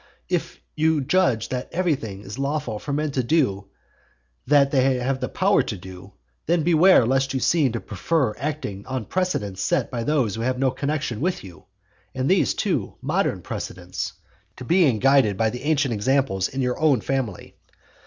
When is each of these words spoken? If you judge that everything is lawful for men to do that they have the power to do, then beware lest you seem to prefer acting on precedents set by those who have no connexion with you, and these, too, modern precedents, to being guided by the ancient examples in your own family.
If 0.29 0.59
you 0.75 1.01
judge 1.01 1.49
that 1.49 1.69
everything 1.71 2.21
is 2.21 2.39
lawful 2.39 2.79
for 2.79 2.91
men 2.91 3.11
to 3.11 3.21
do 3.21 3.65
that 4.47 4.71
they 4.71 4.95
have 4.97 5.19
the 5.19 5.29
power 5.29 5.61
to 5.61 5.77
do, 5.77 6.13
then 6.47 6.63
beware 6.63 7.05
lest 7.05 7.35
you 7.35 7.39
seem 7.39 7.73
to 7.73 7.79
prefer 7.79 8.33
acting 8.39 8.83
on 8.87 9.05
precedents 9.05 9.61
set 9.61 9.91
by 9.91 10.03
those 10.03 10.33
who 10.33 10.41
have 10.41 10.57
no 10.57 10.71
connexion 10.71 11.21
with 11.21 11.43
you, 11.43 11.65
and 12.15 12.27
these, 12.27 12.55
too, 12.55 12.95
modern 12.99 13.43
precedents, 13.43 14.13
to 14.57 14.65
being 14.65 14.97
guided 14.97 15.37
by 15.37 15.51
the 15.51 15.61
ancient 15.61 15.93
examples 15.93 16.47
in 16.47 16.63
your 16.63 16.79
own 16.79 17.01
family. 17.01 17.53